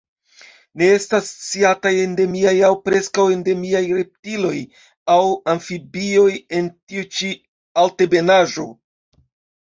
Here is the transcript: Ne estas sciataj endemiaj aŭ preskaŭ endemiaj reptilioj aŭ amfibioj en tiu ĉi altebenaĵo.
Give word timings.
Ne 0.81 0.85
estas 0.91 1.27
sciataj 1.47 1.89
endemiaj 2.05 2.53
aŭ 2.69 2.69
preskaŭ 2.87 3.25
endemiaj 3.33 3.81
reptilioj 3.97 4.61
aŭ 5.17 5.17
amfibioj 5.53 6.31
en 6.61 6.71
tiu 6.71 7.03
ĉi 7.19 7.29
altebenaĵo. 7.83 8.65